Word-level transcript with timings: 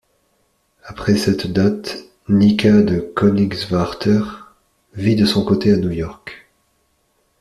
Après 0.83 1.15
cette 1.15 1.45
date, 1.53 1.95
Nica 2.27 2.81
de 2.81 3.01
Koenigswarter 3.15 4.23
vit 4.95 5.15
de 5.15 5.27
son 5.27 5.45
côté 5.45 5.71
à 5.71 5.77
New 5.77 5.91
York. 5.91 6.47